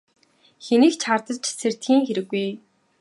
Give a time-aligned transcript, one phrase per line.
[0.65, 2.47] Хэнийг ч хардаж сэрдэхийн хэрэггүй.